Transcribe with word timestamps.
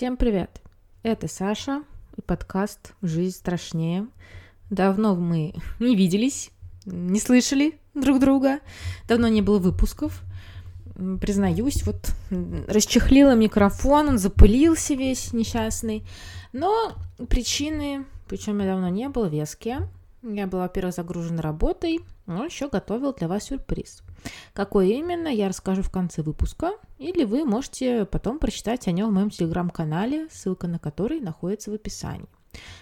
Всем 0.00 0.16
привет! 0.16 0.62
Это 1.02 1.28
Саша 1.28 1.82
и 2.16 2.22
подкаст 2.22 2.94
«Жизнь 3.02 3.36
страшнее». 3.36 4.06
Давно 4.70 5.14
мы 5.14 5.52
не 5.78 5.94
виделись, 5.94 6.52
не 6.86 7.20
слышали 7.20 7.78
друг 7.92 8.18
друга, 8.18 8.60
давно 9.06 9.28
не 9.28 9.42
было 9.42 9.58
выпусков. 9.58 10.22
Признаюсь, 11.20 11.82
вот 11.82 12.14
расчехлила 12.66 13.34
микрофон, 13.34 14.08
он 14.08 14.18
запылился 14.18 14.94
весь 14.94 15.34
несчастный. 15.34 16.02
Но 16.54 16.94
причины, 17.28 18.06
причем 18.26 18.58
я 18.60 18.68
давно 18.68 18.88
не 18.88 19.10
было, 19.10 19.26
веские. 19.26 19.86
Я 20.22 20.46
была, 20.46 20.62
во-первых, 20.62 20.94
загружена 20.94 21.40
работой, 21.40 22.00
но 22.26 22.44
еще 22.44 22.68
готовил 22.68 23.14
для 23.14 23.26
вас 23.26 23.44
сюрприз. 23.44 24.02
Какой 24.52 24.90
именно, 24.90 25.28
я 25.28 25.48
расскажу 25.48 25.82
в 25.82 25.90
конце 25.90 26.20
выпуска, 26.20 26.72
или 26.98 27.24
вы 27.24 27.44
можете 27.44 28.04
потом 28.04 28.38
прочитать 28.38 28.86
о 28.86 28.92
нем 28.92 29.10
в 29.10 29.12
моем 29.14 29.30
телеграм-канале, 29.30 30.28
ссылка 30.30 30.66
на 30.66 30.78
который 30.78 31.20
находится 31.20 31.70
в 31.70 31.74
описании. 31.74 32.28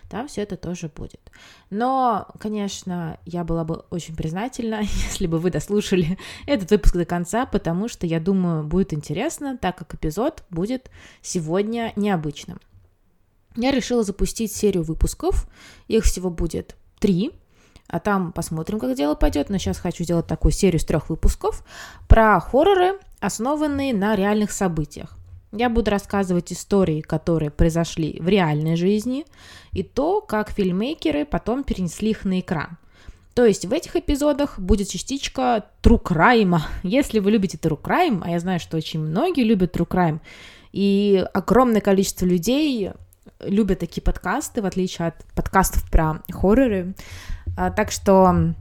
Там 0.09 0.27
все 0.27 0.43
это 0.43 0.57
тоже 0.57 0.89
будет. 0.89 1.31
Но, 1.71 2.29
конечно, 2.41 3.19
я 3.25 3.45
была 3.45 3.65
бы 3.65 3.85
очень 3.91 4.17
признательна, 4.17 4.81
если 4.83 5.29
бы 5.29 5.39
вы 5.39 5.51
дослушали 5.51 6.19
этот 6.47 6.71
выпуск 6.71 6.95
до 6.95 7.05
конца, 7.05 7.47
потому 7.47 7.87
что, 7.87 8.07
я 8.07 8.19
думаю, 8.19 8.65
будет 8.65 8.93
интересно, 8.93 9.57
так 9.57 9.79
как 9.79 9.95
эпизод 9.95 10.43
будет 10.51 10.91
сегодня 11.23 11.93
необычным. 11.95 12.61
Я 13.55 13.71
решила 13.71 14.03
запустить 14.03 14.53
серию 14.53 14.83
выпусков, 14.83 15.49
их 15.89 16.05
всего 16.05 16.31
будет 16.31 16.77
три, 16.99 17.33
а 17.89 18.01
там 18.01 18.33
посмотрим, 18.33 18.79
как 18.79 18.95
дело 18.95 19.15
пойдет. 19.15 19.51
Но 19.51 19.59
сейчас 19.59 19.79
хочу 19.79 20.05
сделать 20.05 20.27
такую 20.27 20.53
серию 20.53 20.81
с 20.81 20.85
трех 20.85 21.09
выпусков 21.09 21.65
про 22.07 22.39
хорроры, 22.41 22.99
основанные 23.21 23.95
на 23.95 24.15
реальных 24.15 24.53
событиях. 24.53 25.17
Я 25.53 25.71
буду 25.71 25.91
рассказывать 25.91 26.53
истории, 26.53 27.01
которые 27.01 27.51
произошли 27.51 28.19
в 28.21 28.29
реальной 28.29 28.77
жизни, 28.77 29.25
и 29.73 29.83
то, 29.83 30.21
как 30.21 30.51
фильммейкеры 30.51 31.25
потом 31.25 31.65
перенесли 31.65 32.11
их 32.11 32.25
на 32.27 32.41
экран. 32.41 32.77
То 33.33 33.47
есть 33.47 33.65
в 33.65 33.73
этих 33.73 33.97
эпизодах 33.97 34.59
будет 34.59 34.89
частичка 34.89 35.65
true 35.83 36.03
crime. 36.03 36.59
Если 36.83 37.19
вы 37.21 37.31
любите 37.31 37.57
true 37.57 37.81
crime, 37.81 38.21
а 38.25 38.31
я 38.31 38.41
знаю, 38.41 38.61
что 38.61 38.77
очень 38.77 39.01
многие 39.01 39.45
любят 39.45 39.75
true 39.75 39.89
crime, 39.89 40.21
и 40.73 41.25
огромное 41.33 41.81
количество 41.81 42.27
людей 42.27 42.91
любят 43.41 43.79
такие 43.79 44.03
подкасты, 44.03 44.63
в 44.63 44.67
отличие 44.67 45.09
от 45.09 45.25
подкастов 45.35 45.89
про 45.91 46.23
хорроры. 46.31 46.95
А, 47.57 47.71
так 47.71 47.91
что 47.91 48.55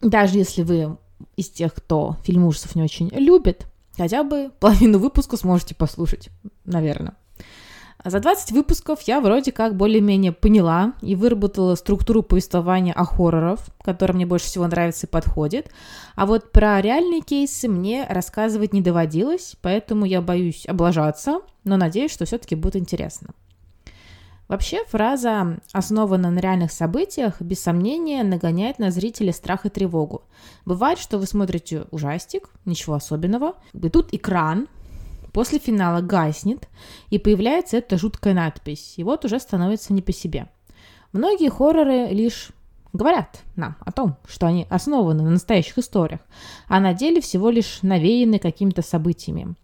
даже 0.00 0.38
если 0.38 0.62
вы 0.62 0.96
из 1.36 1.48
тех, 1.50 1.74
кто 1.74 2.16
фильм 2.24 2.44
ужасов 2.44 2.74
не 2.74 2.82
очень 2.82 3.08
любит, 3.08 3.66
хотя 3.96 4.22
бы 4.22 4.50
половину 4.60 4.98
выпуска 4.98 5.36
сможете 5.36 5.74
послушать, 5.74 6.30
наверное. 6.64 7.14
За 8.04 8.20
20 8.20 8.52
выпусков 8.52 9.00
я 9.02 9.20
вроде 9.20 9.50
как 9.50 9.76
более-менее 9.76 10.30
поняла 10.30 10.92
и 11.02 11.16
выработала 11.16 11.74
структуру 11.74 12.22
повествования 12.22 12.92
о 12.92 13.04
хорроров, 13.04 13.66
которая 13.82 14.14
мне 14.14 14.24
больше 14.24 14.46
всего 14.46 14.68
нравится 14.68 15.06
и 15.06 15.10
подходит. 15.10 15.70
А 16.14 16.24
вот 16.24 16.52
про 16.52 16.80
реальные 16.80 17.22
кейсы 17.22 17.66
мне 17.66 18.06
рассказывать 18.08 18.72
не 18.72 18.82
доводилось, 18.82 19.56
поэтому 19.62 20.04
я 20.04 20.22
боюсь 20.22 20.64
облажаться, 20.66 21.40
но 21.64 21.76
надеюсь, 21.76 22.12
что 22.12 22.24
все-таки 22.24 22.54
будет 22.54 22.76
интересно. 22.76 23.30
Вообще, 24.48 24.82
фраза 24.86 25.60
«основана 25.72 26.30
на 26.30 26.38
реальных 26.38 26.72
событиях» 26.72 27.40
без 27.42 27.60
сомнения 27.60 28.24
нагоняет 28.24 28.78
на 28.78 28.90
зрителя 28.90 29.32
страх 29.34 29.66
и 29.66 29.68
тревогу. 29.68 30.22
Бывает, 30.64 30.98
что 30.98 31.18
вы 31.18 31.26
смотрите 31.26 31.84
ужастик, 31.90 32.48
ничего 32.64 32.94
особенного, 32.94 33.56
и 33.74 33.88
тут 33.90 34.08
экран, 34.12 34.66
после 35.34 35.58
финала 35.58 36.00
гаснет, 36.00 36.66
и 37.10 37.18
появляется 37.18 37.76
эта 37.76 37.98
жуткая 37.98 38.32
надпись, 38.32 38.94
и 38.96 39.04
вот 39.04 39.26
уже 39.26 39.38
становится 39.38 39.92
не 39.92 40.00
по 40.00 40.12
себе. 40.12 40.48
Многие 41.12 41.50
хорроры 41.50 42.06
лишь 42.06 42.48
говорят 42.94 43.42
нам 43.54 43.76
о 43.80 43.92
том, 43.92 44.16
что 44.26 44.46
они 44.46 44.66
основаны 44.70 45.22
на 45.22 45.30
настоящих 45.30 45.76
историях, 45.76 46.20
а 46.68 46.80
на 46.80 46.94
деле 46.94 47.20
всего 47.20 47.50
лишь 47.50 47.80
навеяны 47.82 48.38
какими-то 48.38 48.80
событиями. 48.80 49.56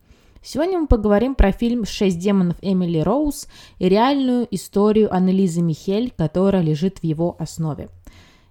Сегодня 0.46 0.78
мы 0.78 0.86
поговорим 0.86 1.34
про 1.34 1.52
фильм 1.52 1.86
«Шесть 1.86 2.18
демонов 2.18 2.58
Эмили 2.60 2.98
Роуз» 2.98 3.48
и 3.78 3.88
реальную 3.88 4.46
историю 4.50 5.10
Аннелизы 5.10 5.62
Михель, 5.62 6.12
которая 6.14 6.60
лежит 6.60 6.98
в 6.98 7.04
его 7.04 7.34
основе. 7.38 7.88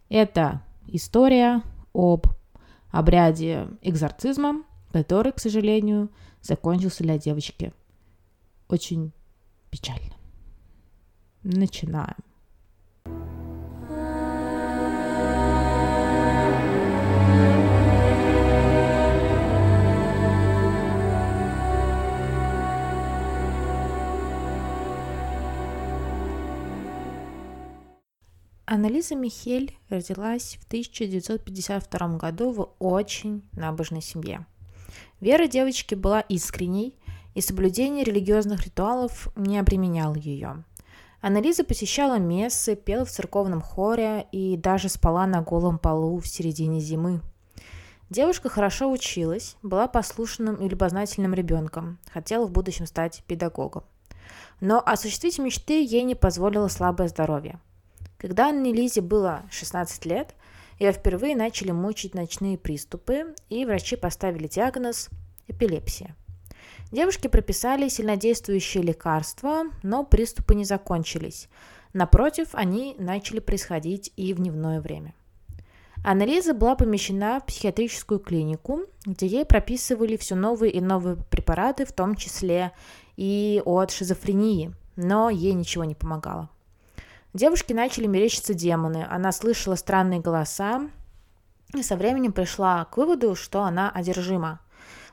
Это 0.09 0.63
история 0.87 1.61
об 1.93 2.25
обряде 2.89 3.67
экзорцизма, 3.83 4.63
который, 4.91 5.33
к 5.33 5.39
сожалению, 5.39 6.09
закончился 6.41 7.03
для 7.03 7.19
девочки 7.19 7.73
очень 8.69 9.11
печально. 9.69 10.15
Начинаем. 11.43 12.17
Анализа 28.75 29.13
Михель 29.13 29.77
родилась 29.89 30.57
в 30.59 30.65
1952 30.65 32.17
году 32.17 32.51
в 32.51 32.69
очень 32.79 33.47
набожной 33.51 34.01
семье. 34.01 34.47
Вера 35.21 35.45
девочки 35.45 35.93
была 35.93 36.21
искренней, 36.21 36.95
и 37.35 37.41
соблюдение 37.41 38.03
религиозных 38.03 38.65
ритуалов 38.65 39.27
не 39.35 39.59
обременял 39.59 40.15
ее. 40.15 40.63
Анализа 41.21 41.63
посещала 41.63 42.17
мессы, 42.17 42.75
пела 42.75 43.05
в 43.05 43.11
церковном 43.11 43.61
хоре 43.61 44.25
и 44.31 44.57
даже 44.57 44.89
спала 44.89 45.27
на 45.27 45.43
голом 45.43 45.77
полу 45.77 46.17
в 46.17 46.27
середине 46.27 46.79
зимы. 46.79 47.21
Девушка 48.09 48.49
хорошо 48.49 48.91
училась, 48.91 49.55
была 49.61 49.87
послушным 49.87 50.55
и 50.55 50.67
любознательным 50.67 51.35
ребенком, 51.35 51.99
хотела 52.11 52.47
в 52.47 52.51
будущем 52.51 52.87
стать 52.87 53.23
педагогом. 53.27 53.83
Но 54.61 54.81
осуществить 54.83 55.37
мечты 55.37 55.85
ей 55.85 56.01
не 56.01 56.15
позволило 56.15 56.69
слабое 56.69 57.07
здоровье– 57.07 57.59
когда 58.23 58.47
Анне 58.47 58.71
Лизе 58.71 59.01
было 59.01 59.43
16 59.51 60.05
лет, 60.05 60.33
ее 60.79 60.93
впервые 60.93 61.35
начали 61.35 61.71
мучить 61.71 62.15
ночные 62.15 62.57
приступы, 62.57 63.35
и 63.49 63.65
врачи 63.65 63.97
поставили 63.97 64.47
диагноз 64.47 65.09
эпилепсия. 65.49 66.15
Девушке 66.89 67.27
прописали 67.27 67.89
сильнодействующие 67.89 68.81
лекарства, 68.81 69.63
но 69.83 70.05
приступы 70.05 70.55
не 70.55 70.63
закончились. 70.63 71.49
Напротив, 71.91 72.47
они 72.53 72.95
начали 72.97 73.41
происходить 73.41 74.13
и 74.15 74.33
в 74.33 74.37
дневное 74.37 74.79
время. 74.79 75.13
Аннализа 76.01 76.53
была 76.53 76.75
помещена 76.75 77.41
в 77.41 77.47
психиатрическую 77.47 78.21
клинику, 78.21 78.83
где 79.05 79.27
ей 79.27 79.43
прописывали 79.43 80.15
все 80.15 80.35
новые 80.35 80.71
и 80.71 80.79
новые 80.79 81.17
препараты, 81.17 81.83
в 81.83 81.91
том 81.91 82.15
числе 82.15 82.71
и 83.17 83.61
от 83.65 83.91
шизофрении, 83.91 84.71
но 84.95 85.29
ей 85.29 85.51
ничего 85.51 85.83
не 85.83 85.93
помогало. 85.93 86.49
Девушке 87.33 87.73
начали 87.73 88.05
мерещиться 88.05 88.53
демоны. 88.53 89.07
Она 89.09 89.31
слышала 89.31 89.75
странные 89.75 90.19
голоса 90.19 90.89
и 91.73 91.81
со 91.81 91.95
временем 91.95 92.31
пришла 92.31 92.85
к 92.85 92.97
выводу, 92.97 93.35
что 93.35 93.63
она 93.63 93.89
одержима. 93.89 94.59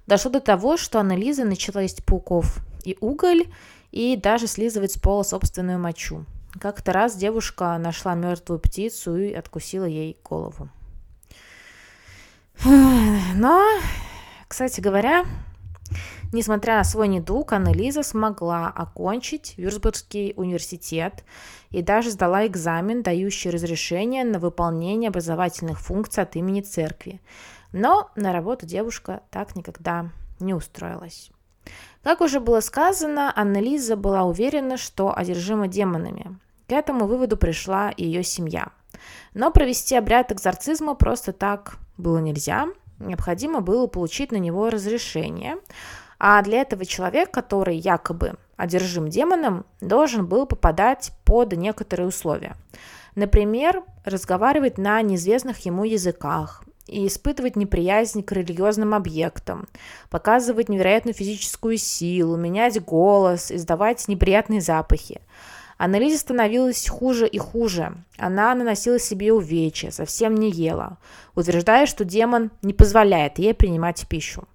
Дошло 0.06 0.30
до 0.30 0.40
того, 0.40 0.76
что 0.76 1.00
Аннелиза 1.00 1.44
начала 1.44 1.80
есть 1.80 2.04
пауков 2.04 2.58
и 2.84 2.96
уголь, 3.00 3.44
и 3.90 4.16
даже 4.16 4.46
слизывать 4.46 4.92
с 4.92 4.98
пола 4.98 5.22
собственную 5.22 5.78
мочу. 5.78 6.24
Как-то 6.60 6.92
раз 6.92 7.16
девушка 7.16 7.78
нашла 7.78 8.14
мертвую 8.14 8.58
птицу 8.60 9.16
и 9.16 9.32
откусила 9.32 9.84
ей 9.84 10.18
голову. 10.22 10.68
Но, 12.64 13.66
кстати 14.46 14.80
говоря, 14.80 15.24
Несмотря 16.32 16.76
на 16.76 16.84
свой 16.84 17.08
недуг, 17.08 17.52
Аннелиза 17.52 18.04
смогла 18.04 18.68
окончить 18.68 19.54
Вюрцбургский 19.56 20.34
университет 20.36 21.24
и 21.70 21.82
даже 21.82 22.10
сдала 22.10 22.46
экзамен, 22.46 23.02
дающий 23.02 23.50
разрешение 23.50 24.24
на 24.24 24.38
выполнение 24.38 25.08
образовательных 25.08 25.80
функций 25.80 26.22
от 26.22 26.36
имени 26.36 26.60
церкви. 26.60 27.20
Но 27.72 28.10
на 28.14 28.32
работу 28.32 28.64
девушка 28.64 29.22
так 29.30 29.56
никогда 29.56 30.10
не 30.38 30.54
устроилась. 30.54 31.30
Как 32.04 32.20
уже 32.20 32.38
было 32.38 32.60
сказано, 32.60 33.32
Аннелиза 33.34 33.96
была 33.96 34.22
уверена, 34.22 34.76
что 34.76 35.16
одержима 35.16 35.66
демонами. 35.66 36.38
К 36.68 36.72
этому 36.72 37.06
выводу 37.06 37.36
пришла 37.36 37.90
и 37.90 38.04
ее 38.04 38.22
семья. 38.22 38.68
Но 39.34 39.50
провести 39.50 39.96
обряд 39.96 40.30
экзорцизма 40.30 40.94
просто 40.94 41.32
так 41.32 41.78
было 41.98 42.18
нельзя. 42.18 42.68
Необходимо 43.00 43.60
было 43.60 43.86
получить 43.86 44.30
на 44.30 44.36
него 44.36 44.70
разрешение, 44.70 45.56
а 46.20 46.42
для 46.42 46.60
этого 46.60 46.84
человек, 46.84 47.30
который 47.30 47.76
якобы 47.76 48.34
одержим 48.58 49.08
демоном, 49.08 49.64
должен 49.80 50.26
был 50.26 50.44
попадать 50.44 51.12
под 51.24 51.52
некоторые 51.54 52.06
условия. 52.06 52.56
Например, 53.14 53.82
разговаривать 54.04 54.76
на 54.76 55.00
неизвестных 55.00 55.64
ему 55.64 55.84
языках 55.84 56.62
и 56.86 57.06
испытывать 57.06 57.56
неприязнь 57.56 58.22
к 58.22 58.32
религиозным 58.32 58.92
объектам, 58.94 59.66
показывать 60.10 60.68
невероятную 60.68 61.14
физическую 61.14 61.78
силу, 61.78 62.36
менять 62.36 62.84
голос, 62.84 63.50
издавать 63.50 64.06
неприятные 64.06 64.60
запахи. 64.60 65.22
Анализе 65.78 66.18
становилось 66.18 66.86
хуже 66.86 67.26
и 67.26 67.38
хуже. 67.38 67.94
Она 68.18 68.54
наносила 68.54 68.98
себе 68.98 69.32
увечья, 69.32 69.90
совсем 69.90 70.34
не 70.34 70.50
ела, 70.50 70.98
утверждая, 71.34 71.86
что 71.86 72.04
демон 72.04 72.50
не 72.60 72.74
позволяет 72.74 73.38
ей 73.38 73.54
принимать 73.54 74.06
пищу. 74.06 74.46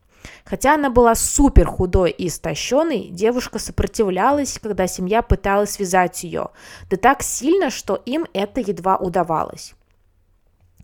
Хотя 0.45 0.75
она 0.75 0.89
была 0.89 1.15
супер 1.15 1.67
худой 1.67 2.11
и 2.11 2.27
истощенной, 2.27 3.09
девушка 3.09 3.59
сопротивлялась, 3.59 4.59
когда 4.61 4.87
семья 4.87 5.21
пыталась 5.21 5.71
связать 5.71 6.23
ее, 6.23 6.49
да 6.89 6.97
так 6.97 7.23
сильно, 7.23 7.69
что 7.69 7.95
им 8.05 8.25
это 8.33 8.61
едва 8.61 8.97
удавалось. 8.97 9.73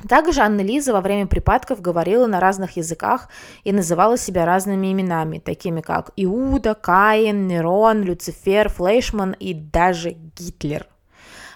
Также 0.07 0.41
Анна-Лиза 0.41 0.93
во 0.93 1.01
время 1.01 1.27
припадков 1.27 1.81
говорила 1.81 2.25
на 2.25 2.39
разных 2.39 2.77
языках 2.77 3.29
и 3.63 3.71
называла 3.71 4.17
себя 4.17 4.45
разными 4.45 4.91
именами, 4.91 5.39
такими 5.39 5.81
как 5.81 6.11
Иуда, 6.15 6.73
Каин, 6.73 7.47
Нерон, 7.47 8.01
Люцифер, 8.03 8.69
Флейшман 8.69 9.33
и 9.33 9.53
даже 9.53 10.11
Гитлер. 10.11 10.87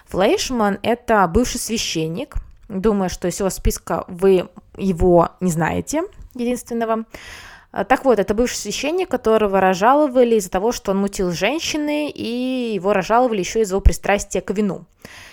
Флейшман– 0.06 0.78
это 0.82 1.26
бывший 1.26 1.58
священник. 1.58 2.36
Думаю, 2.68 3.10
что 3.10 3.28
из 3.28 3.34
всего 3.34 3.50
списка 3.50 4.04
вы 4.06 4.48
его 4.76 5.30
не 5.40 5.50
знаете, 5.50 6.02
единственного. 6.34 7.04
А, 7.76 7.84
так 7.84 8.06
вот, 8.06 8.18
это 8.18 8.32
бывший 8.32 8.56
священник, 8.56 9.10
которого 9.10 9.60
разжаловали 9.60 10.36
из-за 10.36 10.50
того, 10.50 10.72
что 10.72 10.92
он 10.92 10.98
мутил 10.98 11.30
женщины, 11.32 12.08
и 12.08 12.72
его 12.74 12.94
разжаловали 12.94 13.40
еще 13.40 13.60
из-за 13.60 13.74
его 13.74 13.82
пристрастия 13.82 14.40
к 14.40 14.50
вину. 14.50 14.86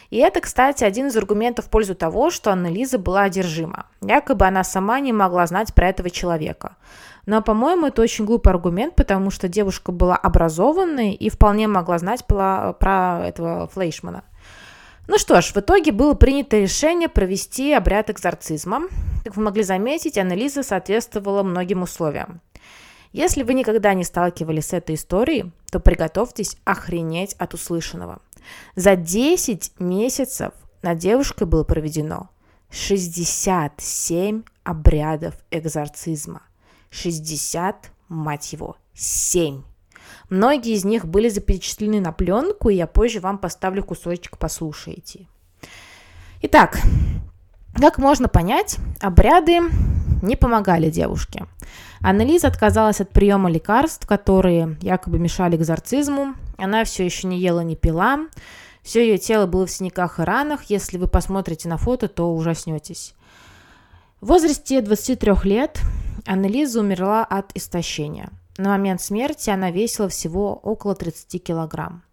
И 0.10 0.18
это, 0.18 0.42
кстати, 0.42 0.84
один 0.84 1.07
из 1.07 1.16
аргументов 1.16 1.66
в 1.66 1.69
пользу 1.69 1.95
того, 1.95 2.31
что 2.31 2.51
Анна 2.51 2.68
Лиза 2.68 2.98
была 2.98 3.24
одержима. 3.24 3.86
Якобы 4.01 4.45
она 4.45 4.66
сама 4.66 5.00
не 5.00 5.13
могла 5.13 5.48
знать 5.48 5.74
про 5.74 5.88
этого 5.88 6.10
человека. 6.10 6.75
Но, 7.25 7.42
по-моему, 7.42 7.88
это 7.88 8.01
очень 8.01 8.25
глупый 8.25 8.51
аргумент, 8.51 8.94
потому 8.96 9.31
что 9.31 9.48
девушка 9.48 9.94
была 9.94 10.18
образованной 10.18 11.13
и 11.13 11.30
вполне 11.30 11.69
могла 11.69 11.98
знать 11.98 12.25
про 12.25 13.22
этого 13.24 13.69
Флейшмана. 13.69 14.25
Ну 15.08 15.18
что 15.18 15.42
ж, 15.42 15.52
в 15.54 15.58
итоге 15.58 15.92
было 15.92 16.14
принято 16.14 16.58
решение 16.58 17.10
провести 17.10 17.74
обряд 17.74 18.10
экзорцизма. 18.10 18.84
Как 19.24 19.36
вы 19.36 19.44
могли 19.44 19.64
заметить, 19.64 20.18
Анализа 20.18 20.64
соответствовала 20.64 21.44
многим 21.44 21.82
условиям. 21.82 22.42
Если 23.12 23.44
вы 23.44 23.54
никогда 23.54 23.94
не 23.94 24.06
сталкивались 24.06 24.68
с 24.68 24.74
этой 24.74 24.96
историей, 24.96 25.52
то 25.72 25.80
приготовьтесь 25.80 26.58
охренеть 26.64 27.34
от 27.34 27.54
услышанного. 27.54 28.22
За 28.76 28.96
10 28.96 29.80
месяцев 29.80 30.54
над 30.82 30.98
девушкой 30.98 31.48
было 31.48 31.64
проведено 31.64 32.30
67 32.72 34.44
обрядов 34.64 35.36
экзорцизма. 35.52 36.44
60, 36.90 37.92
мать 38.08 38.54
его, 38.54 38.78
7. 38.94 39.64
Многие 40.30 40.74
из 40.74 40.86
них 40.86 41.06
были 41.06 41.30
запечатлены 41.30 42.00
на 42.00 42.12
пленку, 42.12 42.69
и 42.69 42.75
я 42.75 42.88
позже 42.88 43.19
вам 43.19 43.38
поставлю 43.38 43.83
кусочек, 43.83 44.38
послушайте. 44.38 45.27
Итак, 46.42 46.77
как 47.80 47.98
можно 47.98 48.27
понять, 48.27 48.77
обряды 49.01 49.62
не 50.21 50.36
помогали 50.36 50.89
девушке. 50.89 51.45
Аннелиза 52.01 52.48
отказалась 52.48 53.01
от 53.01 53.10
приема 53.10 53.50
лекарств, 53.50 54.06
которые 54.07 54.77
якобы 54.81 55.19
мешали 55.19 55.56
экзорцизму. 55.56 56.36
Она 56.57 56.83
все 56.83 57.06
еще 57.06 57.27
не 57.27 57.39
ела, 57.39 57.62
не 57.62 57.75
пила. 57.75 58.27
Все 58.81 59.07
ее 59.07 59.18
тело 59.18 59.45
было 59.48 59.65
в 59.65 59.71
синяках 59.71 60.19
и 60.19 60.24
ранах. 60.24 60.63
Если 60.65 60.98
вы 60.98 61.07
посмотрите 61.07 61.69
на 61.69 61.77
фото, 61.77 62.07
то 62.07 62.33
ужаснетесь. 62.33 63.15
В 64.19 64.27
возрасте 64.27 64.81
23 64.81 65.33
лет 65.44 65.80
Аннелиза 66.25 66.80
умерла 66.80 67.24
от 67.24 67.51
истощения– 67.56 68.30
на 68.58 68.70
момент 68.70 69.02
смерти 69.02 69.50
она 69.50 69.72
весила 69.72 70.10
всего 70.10 70.54
около 70.56 70.96
30 70.96 71.44
килограмм. 71.44 72.04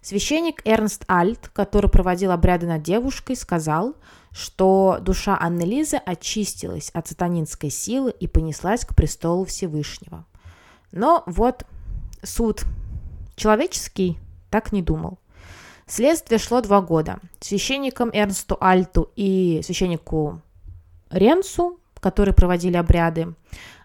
Священник 0.00 0.62
Эрнст 0.66 1.04
Альт, 1.08 1.48
который 1.52 1.88
проводил 1.88 2.32
обряды 2.32 2.66
над 2.66 2.82
девушкой, 2.82 3.36
сказал, 3.36 3.94
что 4.32 4.98
душа 5.00 5.38
Аннелизы 5.38 5.96
очистилась 5.96 6.90
от 6.90 7.06
сатанинской 7.06 7.70
силы 7.70 8.12
и 8.18 8.26
понеслась 8.26 8.84
к 8.84 8.96
престолу 8.96 9.44
Всевышнего. 9.44 10.24
Но 10.90 11.22
вот 11.26 11.64
суд 12.22 12.64
человеческий 13.36 14.18
так 14.50 14.72
не 14.72 14.82
думал. 14.82 15.18
Следствие 15.86 16.38
шло 16.38 16.60
два 16.62 16.80
года. 16.80 17.18
Священникам 17.40 18.10
Эрнсту 18.12 18.56
Альту 18.60 19.10
и 19.14 19.60
священнику 19.64 20.40
Ренсу, 21.10 21.78
которые 22.00 22.34
проводили 22.34 22.76
обряды, 22.76 23.34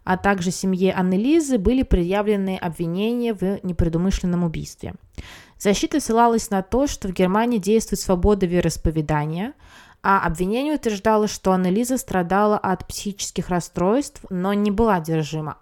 а 0.07 0.15
также 0.15 0.51
семье 0.51 0.93
Анны 0.95 1.17
были 1.57 1.83
предъявлены 1.83 2.55
обвинения 2.55 3.33
в 3.33 3.59
непредумышленном 3.61 4.45
убийстве. 4.45 4.93
Защита 5.59 5.99
ссылалась 5.99 6.49
на 6.49 6.61
то, 6.61 6.87
что 6.87 7.09
в 7.09 7.11
Германии 7.11 7.57
действует 7.57 7.99
свобода 7.99 8.45
вероисповедания, 8.45 9.53
а 10.01 10.25
обвинение 10.25 10.75
утверждало, 10.75 11.27
что 11.27 11.51
Анна 11.51 11.97
страдала 11.97 12.57
от 12.57 12.87
психических 12.87 13.49
расстройств, 13.49 14.21
но 14.29 14.53
не 14.53 14.71
была 14.71 14.95
одержима. 14.95 15.57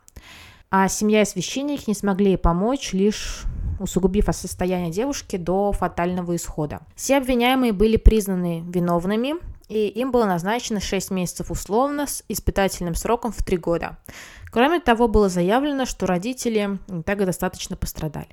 А 0.69 0.89
семья 0.89 1.23
и 1.23 1.25
священник 1.25 1.87
не 1.87 1.95
смогли 1.95 2.27
ей 2.27 2.37
помочь, 2.37 2.93
лишь 2.93 3.45
усугубив 3.79 4.29
состояние 4.31 4.91
девушки 4.91 5.37
до 5.37 5.71
фатального 5.71 6.35
исхода. 6.35 6.81
Все 6.95 7.17
обвиняемые 7.17 7.73
были 7.73 7.97
признаны 7.97 8.63
виновными, 8.67 9.37
и 9.67 9.87
им 9.87 10.11
было 10.11 10.25
назначено 10.25 10.79
6 10.79 11.11
месяцев 11.11 11.51
условно 11.51 12.07
с 12.07 12.23
испытательным 12.27 12.95
сроком 12.95 13.31
в 13.31 13.43
3 13.43 13.57
года. 13.57 13.97
Кроме 14.51 14.79
того, 14.79 15.07
было 15.07 15.29
заявлено, 15.29 15.85
что 15.85 16.05
родители 16.05 16.79
так 17.05 17.25
достаточно 17.25 17.75
пострадали. 17.75 18.29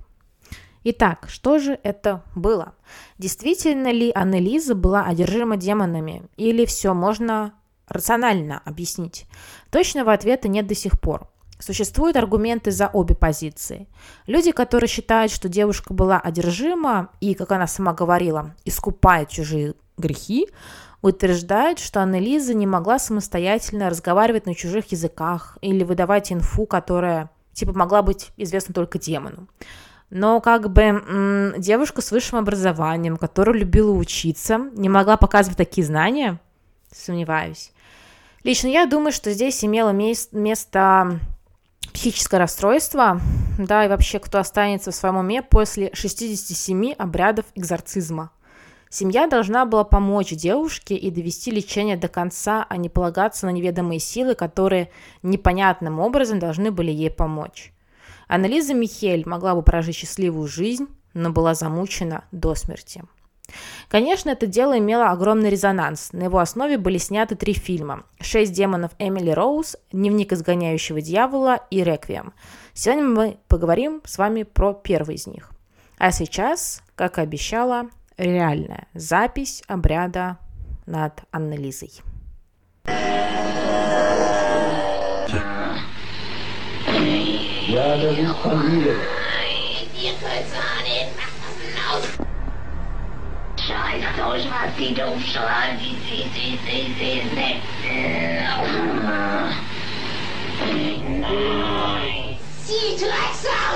Итак, 0.85 1.27
что 1.29 1.59
же 1.59 1.79
это 1.83 2.25
было? 2.35 2.75
Действительно 3.17 3.93
ли 3.93 4.11
Аннелиза 4.15 4.75
была 4.75 5.05
одержима 5.05 5.57
демонами? 5.57 6.25
Или 6.37 6.65
все 6.65 6.93
можно 6.93 7.55
рационально 7.87 8.61
объяснить? 8.65 9.27
Точного 9.71 10.13
ответа 10.13 10.49
нет 10.49 10.67
до 10.67 10.75
сих 10.75 11.01
пор. 11.01 11.29
Существуют 11.61 12.17
аргументы 12.17 12.73
за 12.73 12.89
обе 12.89 13.15
позиции. 13.15 13.87
Люди, 14.27 14.51
которые 14.51 14.89
считают, 14.89 15.31
что 15.31 15.49
девушка 15.49 15.95
была 15.95 16.19
одержима 16.19 17.11
и, 17.21 17.35
как 17.35 17.53
она 17.53 17.69
сама 17.69 17.93
говорила, 17.93 18.57
искупает 18.65 19.29
чужие 19.29 19.75
грехи, 19.97 20.49
утверждают, 21.03 21.81
что 21.81 22.01
Аннелиза 22.01 22.55
не 22.55 22.67
могла 22.67 22.99
самостоятельно 22.99 23.91
разговаривать 23.91 24.47
на 24.47 24.55
чужих 24.55 24.93
языках 24.93 25.59
или 25.61 25.83
выдавать 25.83 26.33
инфу, 26.33 26.65
которая 26.65 27.29
типа 27.53 27.73
могла 27.77 28.03
быть 28.03 28.31
известна 28.37 28.73
только 28.73 28.99
демону. 28.99 29.49
Но 30.11 30.41
как 30.41 30.71
бы 30.71 30.83
м- 30.83 31.55
девушка 31.61 32.03
с 32.03 32.13
высшим 32.13 32.39
образованием, 32.39 33.17
которая 33.17 33.57
любила 33.57 33.91
учиться, 33.93 34.59
не 34.75 34.89
могла 34.89 35.17
показывать 35.17 35.59
такие 35.59 35.87
знания, 35.87 36.41
сомневаюсь. 36.95 37.73
Лично 38.45 38.69
я 38.69 38.87
думаю, 38.87 39.13
что 39.13 39.33
здесь 39.33 39.65
имело 39.65 39.91
место 39.91 41.21
психическое 41.93 42.39
расстройство, 42.39 43.21
да, 43.59 43.85
и 43.85 43.89
вообще 43.89 44.19
кто 44.19 44.39
останется 44.39 44.93
в 44.93 44.95
своем 44.95 45.17
уме 45.17 45.43
после 45.43 45.91
67 45.95 46.93
обрядов 46.93 47.47
экзорцизма– 47.55 48.31
Семья 48.93 49.27
должна 49.27 49.65
была 49.65 49.85
помочь 49.85 50.33
девушке 50.33 50.95
и 50.95 51.11
довести 51.11 51.51
лечение 51.51 51.97
до 51.97 52.09
конца, 52.09 52.67
а 52.69 52.77
не 52.77 52.91
полагаться 52.91 53.47
на 53.47 53.51
неведомые 53.51 53.99
силы, 53.99 54.35
которые 54.35 54.91
непонятным 55.23 55.99
образом 55.99 56.39
должны 56.39 56.71
были 56.71 56.91
ей 56.91 57.11
помочь. 57.11 57.73
Анализа 58.29 58.75
Михель 58.75 59.23
могла 59.27 59.55
бы 59.55 59.63
прожить 59.63 59.97
счастливую 59.97 60.47
жизнь, 60.47 60.89
но 61.15 61.31
была 61.31 61.55
замучена 61.55 62.25
до 62.33 62.55
смерти. 62.55 63.03
Конечно, 63.89 64.29
это 64.29 64.47
дело 64.47 64.79
имело 64.79 65.09
огромный 65.09 65.49
резонанс. 65.49 66.13
На 66.13 66.25
его 66.25 66.39
основе 66.39 66.77
были 66.77 66.99
сняты 66.99 67.35
три 67.35 67.55
фильма. 67.55 68.05
«Шесть 68.21 68.53
демонов 68.53 68.91
Эмили 68.99 69.31
Роуз», 69.31 69.75
«Дневник 69.91 70.35
изгоняющего 70.35 71.01
дьявола» 71.01 71.63
и 71.71 71.83
«Реквием». 71.83 72.35
Сегодня 72.75 73.05
мы 73.05 73.39
поговорим 73.49 74.03
с 74.05 74.19
вами 74.19 74.43
про 74.43 74.75
первый 74.75 75.15
из 75.15 75.27
них. 75.27 75.51
А 75.97 76.13
сейчас, 76.13 76.83
как 76.95 77.17
и 77.17 77.23
обещала, 77.23 77.89
реальная 78.23 78.87
запись 78.95 79.63
обряда 79.67 80.39
над 80.87 81.23
Аннелизой. 81.31 81.93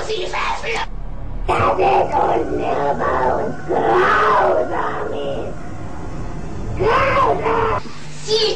Sie 0.07 0.25
Fessel. 0.25 0.86
Sie 1.47 1.53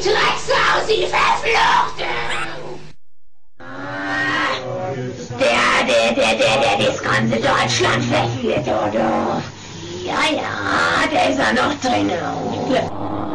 Drecksau, 0.02 0.74
sie 0.86 1.06
verfluchten! 1.06 2.04
Der, 5.38 5.86
der, 5.86 6.12
der, 6.12 6.34
der, 6.36 6.56
der 6.60 6.86
das 6.86 7.02
ganze 7.02 7.36
Deutschland 7.36 8.04
verführt, 8.04 8.66
oder? 8.66 9.42
Ja, 10.04 10.22
ja, 10.30 11.08
der 11.10 11.30
ist 11.30 11.38
ja 11.38 11.50
noch 11.54 11.74
drin. 11.80 12.10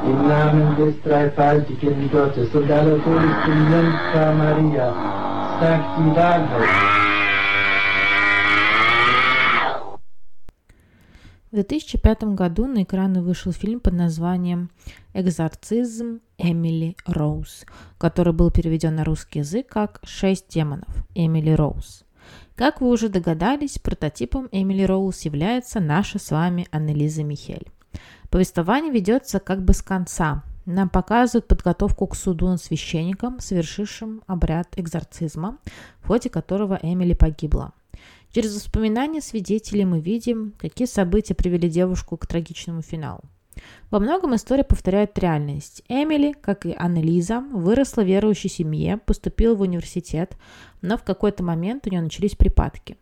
Im 0.06 0.28
Namen 0.28 0.76
des 0.78 1.02
dreifaltigen 1.02 2.12
Gottes 2.12 2.54
und 2.54 2.70
aller 2.70 3.00
heiligsten 3.04 3.72
Jungfrau 3.72 4.34
Maria, 4.34 4.88
sagt 5.60 5.98
die 5.98 6.16
Wahrheit. 6.16 6.97
В 11.58 11.60
2005 11.60 12.36
году 12.36 12.68
на 12.68 12.84
экраны 12.84 13.24
вышел 13.24 13.52
фильм 13.52 13.80
под 13.80 13.96
названием 13.96 14.70
«Экзорцизм 15.16 16.20
Эмили 16.38 16.96
Роуз», 17.08 17.66
который 17.98 18.32
был 18.32 18.52
переведен 18.52 18.94
на 18.94 19.04
русский 19.04 19.40
язык 19.40 19.66
как 19.66 20.00
«Шесть 20.04 20.50
демонов 20.50 20.88
Эмили 21.16 21.50
Роуз». 21.50 22.04
Как 22.56 22.80
вы 22.80 22.90
уже 22.92 23.10
догадались, 23.10 23.80
прототипом 23.80 24.50
Эмили 24.52 24.84
Роуз 24.84 25.22
является 25.22 25.80
наша 25.80 26.20
с 26.20 26.30
вами 26.30 26.68
Аннелиза 26.70 27.24
Михель. 27.24 27.66
Повествование 28.30 28.94
ведется 28.94 29.40
как 29.40 29.64
бы 29.66 29.74
с 29.74 29.82
конца. 29.82 30.44
Нам 30.68 30.90
показывают 30.90 31.48
подготовку 31.48 32.06
к 32.06 32.16
суду 32.16 32.50
над 32.50 32.62
священником, 32.62 33.40
совершившим 33.40 34.22
обряд 34.28 34.68
экзорцизма, 34.78 35.58
в 36.02 36.08
ходе 36.08 36.30
которого 36.30 36.78
Эмили 36.84 37.16
погибла. 37.16 37.74
Через 38.32 38.56
воспоминания 38.56 39.22
свидетелей 39.22 39.86
мы 39.86 40.00
видим, 40.00 40.54
какие 40.60 40.88
события 40.88 41.34
привели 41.34 41.70
девушку 41.70 42.18
к 42.18 42.28
трагичному 42.28 42.82
финалу. 42.82 43.22
Во 43.90 44.00
многом 44.00 44.36
история 44.36 44.64
повторяет 44.64 45.18
реальность. 45.18 45.82
Эмили, 45.88 46.34
как 46.34 46.66
и 46.66 46.76
Аннелиза, 46.78 47.40
выросла 47.40 48.02
в 48.04 48.08
верующей 48.08 48.50
семье, 48.50 48.98
поступила 48.98 49.56
в 49.56 49.62
университет, 49.62 50.38
но 50.82 50.98
в 50.98 51.04
какой-то 51.04 51.44
момент 51.44 51.88
у 51.88 51.90
нее 51.90 52.02
начались 52.02 52.36
припадки. 52.36 52.98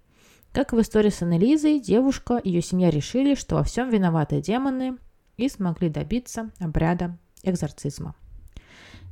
Как 0.54 0.72
и 0.72 0.76
в 0.76 0.82
истории 0.82 1.10
с 1.10 1.22
Аннелизой, 1.22 1.82
девушка 1.82 2.38
и 2.38 2.50
ее 2.50 2.62
семья 2.62 2.90
решили, 2.90 3.36
что 3.36 3.56
во 3.56 3.64
всем 3.64 3.90
виноваты 3.90 4.42
демоны 4.42 4.98
и 5.36 5.50
смогли 5.50 5.90
добиться 5.90 6.52
обряда 6.60 7.18
экзорцизма. 7.44 8.16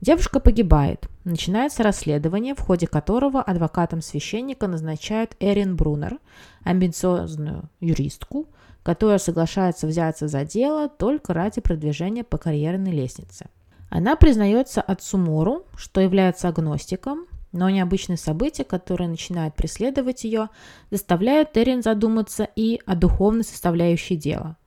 Девушка 0.04 0.42
погибает. 0.42 1.08
Начинается 1.24 1.82
расследование, 1.82 2.56
в 2.56 2.60
ходе 2.60 2.88
которого 2.88 3.42
адвокатом 3.42 4.02
священника 4.02 4.68
назначают 4.68 5.38
Эрин 5.40 5.78
Брунер, 5.78 6.20
амбициозную 6.66 7.70
юристку, 7.80 8.50
которая 8.84 9.18
соглашается 9.18 9.88
взяться 9.88 10.28
за 10.28 10.44
дело 10.44 10.90
только 10.90 11.34
ради 11.34 11.62
продвижения 11.62 12.26
по 12.26 12.38
карьерной 12.38 12.92
лестнице. 12.92 13.46
Она 13.90 14.18
признается 14.18 14.82
отцу 14.82 15.18
Мору, 15.20 15.64
что 15.78 16.02
является 16.02 16.50
агностиком, 16.50 17.26
но 17.54 17.70
необычные 17.70 18.18
события, 18.18 18.66
которые 18.66 19.08
начинают 19.08 19.56
преследовать 19.56 20.26
ее, 20.26 20.50
заставляют 20.92 21.56
Эрин 21.56 21.82
задуматься 21.82 22.46
и 22.58 22.82
о 22.86 22.98
духовной 22.98 23.46
составляющей 23.46 24.18
дела– 24.18 24.58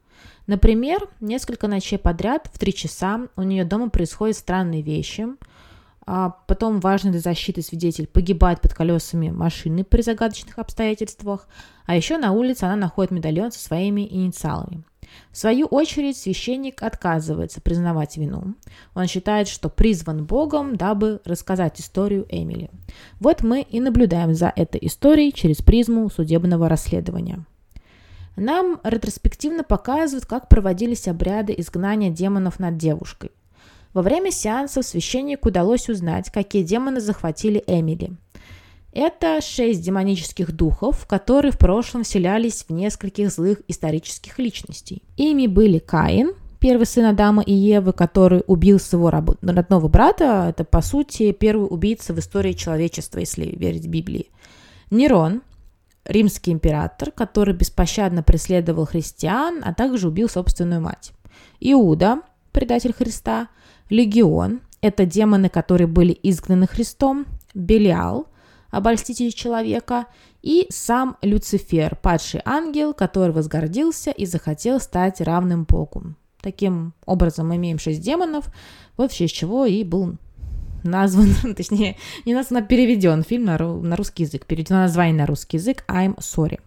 Например, 0.47 1.09
несколько 1.21 1.67
ночей 1.69 1.99
подряд 1.99 2.49
в 2.53 2.59
три 2.59 2.73
часа 2.73 3.29
у 3.37 3.43
нее 3.43 3.65
дома 3.65 3.91
происходят 3.91 4.37
странные 4.37 4.83
вещи. 4.83 5.27
А 6.09 6.31
потом 6.47 6.79
важный 6.79 7.11
для 7.11 7.21
защиты 7.21 7.63
свидетель 7.63 8.07
погибает 8.07 8.61
под 8.61 8.75
колесами 8.75 9.31
машины 9.31 9.83
при 9.83 10.03
загадочных 10.03 10.59
обстоятельствах. 10.59 11.49
А 11.85 11.97
еще 11.97 12.17
на 12.17 12.31
улице 12.31 12.65
она 12.65 12.77
находит 12.77 13.11
медальон 13.11 13.51
со 13.51 13.59
своими 13.59 14.07
инициалами. 14.07 14.85
В 15.33 15.37
свою 15.37 15.67
очередь 15.67 16.17
священник 16.17 16.83
отказывается 16.83 17.61
признавать 17.61 18.17
вину. 18.17 18.55
Он 18.95 19.07
считает, 19.07 19.49
что 19.49 19.69
призван 19.69 20.25
Богом, 20.25 20.77
дабы 20.77 21.21
рассказать 21.25 21.81
историю 21.81 22.27
Эмили. 22.29 22.71
Вот 23.19 23.43
мы 23.43 23.63
и 23.63 23.81
наблюдаем 23.81 24.35
за 24.35 24.53
этой 24.55 24.81
историей 24.83 25.33
через 25.33 25.59
призму 25.59 26.09
судебного 26.11 26.69
расследования. 26.69 27.45
Нам 28.37 28.81
ретроспективно 28.85 29.65
показывают, 29.65 30.27
как 30.27 30.49
проводились 30.49 31.09
обряды 31.09 31.55
изгнания 31.57 32.11
демонов 32.11 32.59
над 32.61 32.77
девушкой. 32.77 33.31
Во 33.95 34.03
время 34.03 34.31
сеансов 34.31 34.85
священнику 34.85 35.49
удалось 35.49 35.89
узнать, 35.89 36.31
какие 36.31 36.63
демоны 36.63 37.01
захватили 37.01 37.65
Эмили. 37.67 38.13
Это 38.93 39.41
шесть 39.41 39.83
демонических 39.83 40.53
духов, 40.53 41.07
которые 41.07 41.53
в 41.53 41.59
прошлом 41.59 42.03
вселялись 42.03 42.65
в 42.67 42.73
нескольких 42.73 43.31
злых 43.31 43.63
исторических 43.69 44.39
личностей. 44.39 45.03
Ими 45.17 45.47
были 45.47 45.79
Каин, 45.79 46.33
первый 46.61 46.87
сын 46.87 47.07
Адама 47.07 47.43
и 47.43 47.53
Евы, 47.53 47.93
который 47.93 48.43
убил 48.47 48.79
своего 48.79 49.11
родного 49.11 49.89
брата. 49.89 50.47
Это, 50.49 50.65
по 50.65 50.83
сути, 50.83 51.33
первый 51.33 51.69
убийца 51.71 52.13
в 52.15 52.19
истории 52.19 52.53
человечества, 52.53 53.19
если 53.19 53.45
верить 53.45 53.87
Библии. 53.87 54.31
Нерон, 54.91 55.43
римский 56.09 56.53
император, 56.53 57.11
который 57.11 57.55
беспощадно 57.55 58.23
преследовал 58.23 58.87
христиан, 58.87 59.63
а 59.65 59.75
также 59.75 60.09
убил 60.09 60.29
собственную 60.29 60.81
мать. 60.81 61.13
Иуда, 61.61 62.23
предатель 62.53 62.93
Христа, 62.93 63.49
Легион, 63.91 64.61
это 64.81 65.07
демоны, 65.07 65.49
которые 65.49 65.87
были 65.87 66.19
изгнаны 66.23 66.67
Христом, 66.67 67.27
Белиал, 67.55 68.27
обольститель 68.71 69.33
человека, 69.33 70.07
и 70.43 70.67
сам 70.71 71.17
Люцифер, 71.23 71.97
падший 71.97 72.41
ангел, 72.45 72.95
который 72.95 73.33
возгордился 73.33 74.11
и 74.11 74.27
захотел 74.27 74.79
стать 74.81 75.21
равным 75.21 75.65
Богу. 75.65 76.15
Таким 76.41 76.95
образом, 77.05 77.49
мы 77.49 77.57
имеем 77.57 77.79
шесть 77.79 78.01
демонов, 78.01 78.53
вот 78.97 79.11
в 79.11 79.15
честь 79.17 79.35
чего 79.35 79.67
и 79.67 79.83
был 79.83 80.17
назван, 80.87 81.35
точнее, 81.57 81.97
не 82.25 82.35
назван, 82.35 82.63
а 82.63 82.67
переведен 82.67 83.23
фильм 83.23 83.45
на, 83.45 83.59
на 83.59 83.97
русский 83.97 84.25
язык, 84.25 84.47
переведено 84.47 84.81
название 84.81 85.15
на 85.15 85.27
русский 85.27 85.59
язык 85.59 85.85
«I'm 85.89 86.17
sorry». 86.19 86.61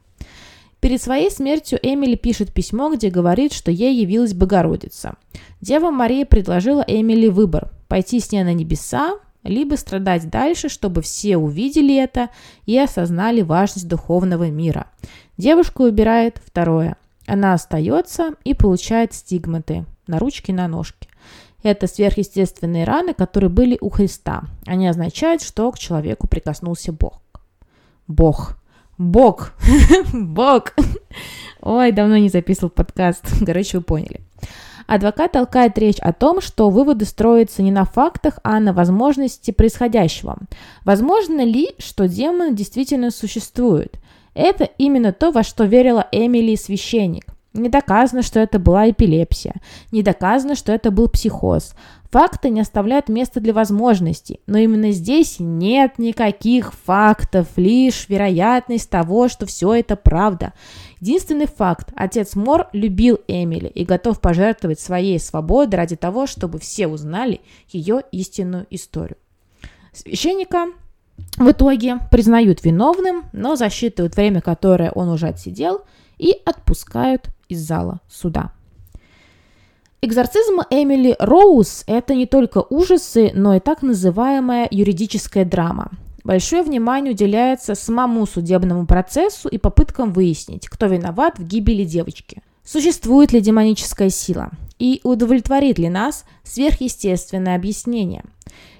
Перед 0.79 1.01
своей 1.01 1.29
смертью 1.29 1.77
Эмили 1.81 2.15
пишет 2.15 2.53
письмо, 2.53 2.93
где 2.93 3.09
говорит, 3.09 3.51
что 3.51 3.69
ей 3.69 3.99
явилась 3.99 4.33
Богородица. 4.33 5.15
Дева 5.59 5.91
Мария 5.91 6.25
предложила 6.25 6.83
Эмили 6.87 7.27
выбор– 7.27 7.71
пойти 7.89 8.21
с 8.21 8.31
ней 8.31 8.43
на 8.43 8.53
небеса, 8.53 9.19
либо 9.43 9.75
страдать 9.75 10.29
дальше, 10.29 10.69
чтобы 10.69 11.01
все 11.01 11.35
увидели 11.35 11.95
это 11.95 12.29
и 12.65 12.77
осознали 12.77 13.41
важность 13.41 13.87
духовного 13.87 14.49
мира. 14.49 14.87
Девушка 15.37 15.81
выбирает 15.81 16.39
второе. 16.45 16.95
Она 17.25 17.53
остается 17.53 18.35
и 18.43 18.53
получает 18.53 19.13
стигматы 19.13 19.85
на 20.07 20.19
ручки 20.19 20.51
на 20.51 20.67
ножки. 20.67 21.08
Это 21.61 21.87
сверхъестественные 21.87 22.85
раны, 22.85 23.13
которые 23.13 23.49
были 23.49 23.77
у 23.81 23.89
Христа. 23.89 24.43
Они 24.65 24.87
означают, 24.87 25.41
что 25.41 25.71
к 25.71 25.79
человеку 25.79 26.27
прикоснулся 26.27 26.91
Бог. 26.93 27.21
Бог. 28.07 28.57
Бог. 28.97 29.53
Бог. 30.13 30.73
Ой, 31.61 31.91
давно 31.91 32.17
не 32.17 32.29
записывал 32.29 32.69
подкаст. 32.69 33.23
Короче, 33.45 33.77
вы 33.77 33.83
поняли. 33.83 34.21
Адвокат 34.87 35.33
толкает 35.33 35.77
речь 35.77 35.99
о 35.99 36.13
том, 36.13 36.41
что 36.41 36.69
выводы 36.71 37.05
строятся 37.05 37.61
не 37.61 37.71
на 37.71 37.85
фактах, 37.85 38.39
а 38.43 38.59
на 38.59 38.73
возможности 38.73 39.51
происходящего. 39.51 40.37
Возможно 40.83 41.45
ли, 41.45 41.75
что 41.77 42.07
демоны 42.07 42.55
действительно 42.55 43.11
существуют? 43.11 43.99
Это 44.33 44.63
именно 44.63 45.13
то, 45.13 45.31
во 45.31 45.43
что 45.43 45.65
верила 45.65 46.07
Эмили 46.11 46.55
священник. 46.55 47.25
Не 47.53 47.69
доказано, 47.69 48.21
что 48.21 48.39
это 48.39 48.59
была 48.59 48.91
эпилепсия. 48.91 49.55
Не 49.91 50.03
доказано, 50.03 50.55
что 50.55 50.71
это 50.71 50.91
был 50.91 51.09
психоз. 51.09 51.73
Факты 52.11 52.49
не 52.49 52.61
оставляют 52.61 53.07
места 53.07 53.39
для 53.39 53.53
возможностей, 53.53 54.39
но 54.47 54.57
именно 54.57 54.91
здесь 54.91 55.35
нет 55.39 55.99
никаких 55.99 56.73
фактов, 56.73 57.47
лишь 57.55 58.09
вероятность 58.09 58.89
того, 58.89 59.27
что 59.27 59.45
все 59.45 59.75
это 59.75 59.95
правда. 59.95 60.53
Единственный 60.99 61.45
факт– 61.45 61.91
отец 61.95 62.35
Мор 62.35 62.67
любил 62.73 63.19
Эмили 63.27 63.67
и 63.67 63.85
готов 63.85 64.21
пожертвовать 64.21 64.79
своей 64.79 65.19
свободой 65.19 65.77
ради 65.77 65.95
того, 65.95 66.25
чтобы 66.25 66.57
все 66.57 66.87
узнали 66.87 67.41
ее 67.69 68.01
истинную 68.11 68.65
историю. 68.71 69.17
Священника 69.93 70.67
в 71.37 71.51
итоге 71.51 71.99
признают 72.09 72.63
виновным, 72.63 73.25
но 73.33 73.55
засчитывают 73.55 74.15
время, 74.15 74.41
которое 74.41 74.91
он 74.91 75.09
уже 75.09 75.27
отсидел, 75.27 75.81
и 76.19 76.35
отпускают 76.45 77.29
из 77.47 77.61
зала 77.61 78.01
суда. 78.07 78.51
Экзорцизм 80.01 80.59
Эмили 80.69 81.15
Роуз– 81.19 81.83
это 81.87 82.13
не 82.15 82.25
только 82.25 82.63
ужасы, 82.69 83.31
но 83.33 83.55
и 83.55 83.59
так 83.59 83.81
называемая 83.81 84.67
юридическая 84.69 85.43
драма. 85.43 85.91
Большое 86.23 86.63
внимание 86.63 87.13
уделяется 87.13 87.75
самому 87.75 88.25
судебному 88.25 88.85
процессу 88.85 89.49
и 89.49 89.57
попыткам 89.57 90.13
выяснить, 90.13 90.69
кто 90.69 90.85
виноват 90.85 91.39
в 91.39 91.45
гибели 91.45 91.83
девочки. 91.83 92.41
Существует 92.63 93.33
ли 93.33 93.41
демоническая 93.41 94.09
сила? 94.09 94.51
И 94.77 95.01
удовлетворит 95.03 95.79
ли 95.79 95.89
нас 95.89 96.23
сверхъестественное 96.43 97.55
объяснение– 97.55 98.23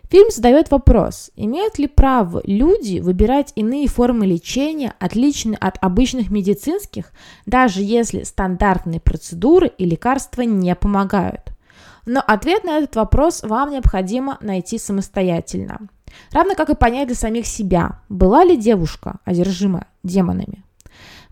Фильм 0.10 0.32
задает 0.32 0.72
вопрос, 0.72 1.30
имеют 1.36 1.78
ли 1.78 1.86
право 1.86 2.42
люди 2.44 3.00
выбирать 3.00 3.54
иные 3.56 3.88
формы 3.88 4.25
лечения, 4.25 4.96
отличные 5.00 5.58
от 5.58 5.78
обычных 5.82 6.32
медицинских, 6.32 7.12
даже 7.46 7.84
если 7.84 8.24
стандартные 8.24 9.00
процедуры 9.00 9.68
и 9.78 9.86
лекарства 9.86 10.42
не 10.42 10.74
помогают. 10.75 11.51
Но 12.08 12.24
ответ 12.25 12.63
на 12.63 12.80
этот 12.80 12.96
вопрос 12.96 13.44
вам 13.44 13.70
необходимо 13.70 14.39
найти 14.42 14.80
самостоятельно. 14.80 15.80
Равно 16.32 16.56
как 16.56 16.72
и 16.72 16.75
понять 16.75 17.08
для 17.08 17.16
самих 17.16 17.46
себя, 17.46 18.01
была 18.10 18.44
ли 18.44 18.58
девушка 18.58 19.20
одержима 19.25 19.86
демонами. 20.01 20.63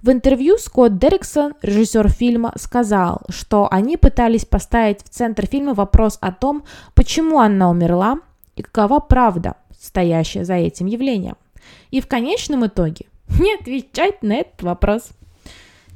В 0.03 0.11
интервью 0.11 0.59
Скотт 0.59 0.99
Дерриксон, 0.99 1.55
режиссер 1.63 2.09
фильма, 2.09 2.53
сказал, 2.55 3.21
что 3.29 3.67
они 3.71 3.97
пытались 3.97 4.45
поставить 4.45 5.03
в 5.03 5.09
центр 5.09 5.47
фильма 5.47 5.73
вопрос 5.73 6.19
о 6.21 6.31
том, 6.31 6.63
почему 6.93 7.39
она 7.39 7.71
умерла 7.71 8.19
и 8.57 8.63
какова 8.63 8.99
правда, 8.99 9.55
стоящая 9.79 10.45
за 10.45 10.55
этим 10.55 10.87
явлением. 10.87 11.37
И 11.91 12.01
в 12.01 12.07
конечном 12.07 12.65
итоге 12.65 13.05
не 13.39 13.55
отвечать 13.55 14.23
на 14.23 14.33
этот 14.33 14.61
вопрос. 14.63 15.09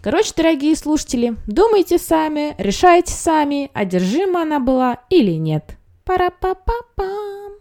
Короче, 0.02 0.34
дорогие 0.36 0.76
слушатели, 0.76 1.36
думайте 1.46 2.00
сами, 2.00 2.56
решайте 2.58 3.14
сами, 3.14 3.70
одержима 3.74 4.42
она 4.42 4.60
была 4.60 4.98
или 5.10 5.34
нет. 5.34 5.78
Пара-па-па-пам. 6.06 7.52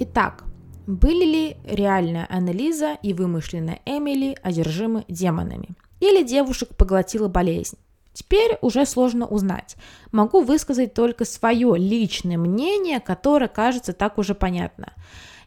Итак, 0.00 0.44
были 0.86 1.24
ли 1.24 1.56
реальная 1.64 2.26
Аннелиза 2.30 2.96
и 3.02 3.12
вымышленная 3.12 3.80
Эмили 3.84 4.38
одержимы 4.44 5.04
демонами? 5.08 5.70
Или 5.98 6.22
девушек 6.22 6.68
поглотила 6.76 7.26
болезнь? 7.26 7.76
Теперь 8.12 8.58
уже 8.62 8.86
сложно 8.86 9.26
узнать. 9.26 9.74
Могу 10.12 10.42
высказать 10.42 10.94
только 10.94 11.24
свое 11.24 11.76
личное 11.76 12.38
мнение, 12.38 13.00
которое 13.00 13.48
кажется 13.48 13.92
так 13.92 14.18
уже 14.18 14.36
понятно. 14.36 14.92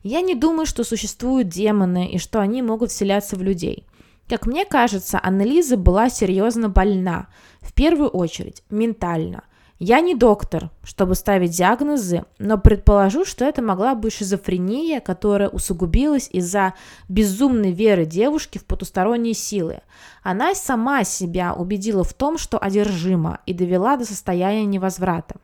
Я 0.03 0.19
не 0.19 0.35
думаю, 0.35 0.65
что 0.65 0.83
существуют 0.83 1.47
демоны 1.47 2.09
и 2.11 2.17
что 2.17 2.41
они 2.41 2.61
могут 2.61 2.91
вселяться 2.91 3.37
в 3.37 3.41
людей. 3.41 3.87
Как 4.27 4.45
мне 4.45 4.65
кажется, 4.65 5.17
Аннелиза 5.21 5.77
была 5.77 6.09
серьезно 6.09 6.67
больна, 6.67 7.27
в 7.61 7.71
первую 7.73 8.09
очередь 8.09 8.63
ментально. 8.69 9.43
Я 9.83 9.99
не 9.99 10.13
доктор, 10.13 10.69
чтобы 10.83 11.15
ставить 11.15 11.57
диагнозы, 11.57 12.23
но 12.37 12.59
предположу, 12.59 13.25
что 13.25 13.45
это 13.45 13.63
могла 13.63 13.95
быть 13.95 14.13
шизофрения, 14.13 14.99
которая 14.99 15.49
усугубилась 15.49 16.29
из-за 16.31 16.75
безумной 17.09 17.71
веры 17.71 18.05
девушки 18.05 18.59
в 18.59 18.65
потусторонние 18.65 19.33
силы. 19.33 19.79
Она 20.21 20.53
сама 20.53 21.03
себя 21.03 21.55
убедила 21.55 22.03
в 22.03 22.13
том, 22.13 22.37
что 22.37 22.59
одержима, 22.59 23.39
и 23.47 23.55
довела 23.55 23.97
до 23.97 24.05
состояния 24.05 24.65
невозврата. 24.65 25.37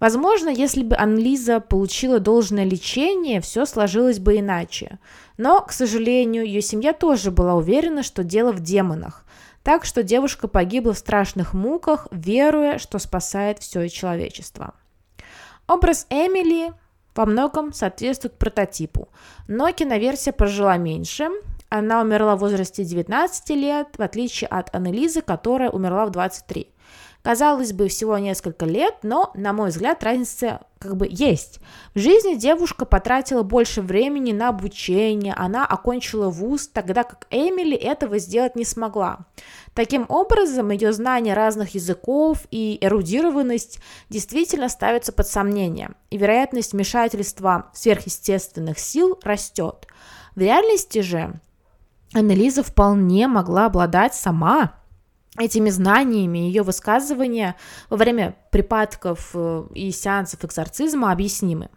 Возможно, 0.00 0.48
если 0.48 0.82
бы 0.82 0.96
Анлиза 0.96 1.60
получила 1.60 2.20
должное 2.20 2.64
лечение, 2.64 3.42
все 3.42 3.66
сложилось 3.66 4.18
бы 4.18 4.38
иначе. 4.38 4.98
Но, 5.36 5.60
к 5.60 5.72
сожалению, 5.72 6.46
ее 6.46 6.62
семья 6.62 6.94
тоже 6.94 7.30
была 7.30 7.54
уверена, 7.54 8.02
что 8.02 8.24
дело 8.24 8.50
в 8.52 8.60
демонах. 8.60 9.26
Так 9.68 9.84
что 9.84 10.02
девушка 10.02 10.48
погибла 10.48 10.94
в 10.94 10.98
страшных 10.98 11.52
муках, 11.52 12.08
веруя, 12.10 12.78
что 12.78 12.98
спасает 12.98 13.58
все 13.58 13.86
человечество. 13.90 14.72
Образ 15.66 16.06
Эмили 16.08 16.72
во 17.14 17.26
многом 17.26 17.74
соответствует 17.74 18.38
прототипу, 18.38 19.10
но 19.46 19.70
киноверсия 19.70 20.32
прожила 20.32 20.78
меньше. 20.78 21.28
Она 21.68 22.00
умерла 22.00 22.36
в 22.36 22.38
возрасте 22.38 22.82
19 22.82 23.50
лет, 23.50 23.88
в 23.98 24.00
отличие 24.00 24.48
от 24.48 24.74
Аннелизы, 24.74 25.20
которая 25.20 25.68
умерла 25.68 26.06
в 26.06 26.12
23. 26.12 26.66
Казалось 27.28 27.74
бы, 27.74 27.88
всего 27.88 28.16
несколько 28.16 28.64
лет, 28.64 28.94
но, 29.02 29.32
на 29.34 29.52
мой 29.52 29.68
взгляд, 29.68 30.02
разница 30.02 30.62
как 30.78 30.96
бы 30.96 31.06
есть. 31.10 31.60
В 31.94 31.98
жизни 31.98 32.36
девушка 32.36 32.86
потратила 32.86 33.42
больше 33.42 33.82
времени 33.82 34.32
на 34.32 34.48
обучение, 34.48 35.34
она 35.34 35.66
окончила 35.66 36.30
вуз, 36.30 36.68
тогда 36.68 37.04
как 37.04 37.26
Эмили 37.28 37.76
этого 37.76 38.18
сделать 38.18 38.56
не 38.56 38.64
смогла. 38.64 39.26
Таким 39.74 40.06
образом, 40.08 40.70
ее 40.70 40.94
знание 40.94 41.34
разных 41.34 41.74
языков 41.74 42.46
и 42.50 42.78
эрудированность 42.80 43.78
действительно 44.08 44.70
ставятся 44.70 45.12
под 45.12 45.28
сомнение, 45.28 45.90
и 46.08 46.16
вероятность 46.16 46.72
вмешательства 46.72 47.70
сверхъестественных 47.74 48.78
сил 48.78 49.20
растет. 49.22 49.86
В 50.34 50.40
реальности 50.40 51.02
же 51.02 51.38
Аннелиза 52.14 52.62
вполне 52.62 53.28
могла 53.28 53.66
обладать 53.66 54.14
сама 54.14 54.77
этими 55.38 55.70
знаниями 55.70 56.38
ее 56.38 56.62
высказывания 56.62 57.56
во 57.90 57.96
время 57.96 58.36
припадков 58.50 59.30
э, 59.34 59.64
и 59.74 59.90
сеансов 59.90 60.44
экзорцизма 60.44 61.12
объяснимы. 61.12 61.68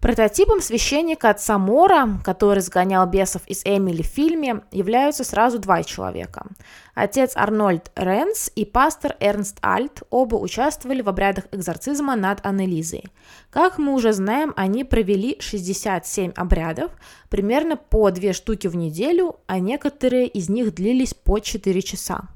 Прототипом 0.00 0.60
священника 0.60 1.30
отца 1.30 1.58
Мора, 1.58 2.20
который 2.22 2.60
сгонял 2.60 3.04
бесов 3.08 3.42
из 3.48 3.62
Эмили 3.64 4.02
в 4.02 4.06
фильме, 4.06 4.62
являются 4.70 5.24
сразу 5.24 5.58
два 5.58 5.82
человека. 5.82 6.46
Отец 6.94 7.32
Арнольд 7.34 7.90
Ренс 7.96 8.48
и 8.54 8.64
пастор 8.64 9.16
Эрнст 9.18 9.58
Альт 9.60 10.04
оба 10.10 10.36
участвовали 10.36 11.02
в 11.02 11.08
обрядах 11.08 11.46
экзорцизма 11.50 12.14
над 12.14 12.46
Аннелизой. 12.46 13.06
Как 13.50 13.78
мы 13.78 13.92
уже 13.92 14.12
знаем, 14.12 14.52
они 14.56 14.84
провели 14.84 15.36
67 15.40 16.30
обрядов, 16.36 16.92
примерно 17.28 17.76
по 17.76 18.12
две 18.12 18.32
штуки 18.32 18.68
в 18.68 18.76
неделю, 18.76 19.40
а 19.48 19.58
некоторые 19.58 20.28
из 20.28 20.48
них 20.48 20.74
длились 20.74 21.12
по 21.12 21.40
4 21.40 21.82
часа. 21.82 22.28